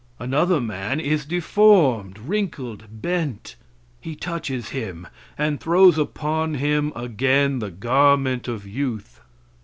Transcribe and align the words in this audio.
Another 0.17 0.59
man 0.59 0.99
is 0.99 1.25
deformed, 1.27 2.17
wrinkled, 2.17 2.85
bent. 3.03 3.55
He 3.99 4.15
touches 4.15 4.69
him 4.69 5.05
and 5.37 5.59
throws 5.61 5.95
upon 5.99 6.55
him 6.55 6.91
again 6.95 7.59
the 7.59 7.69
garment 7.69 8.47
of 8.47 8.65
youth. 8.65 9.21